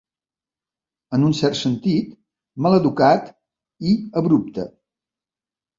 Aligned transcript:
En 1.17 1.25
un 1.27 1.35
cert 1.41 1.59
sentit, 1.59 2.17
maleducat 2.67 3.31
i 3.93 3.97
abrupte. 4.25 4.69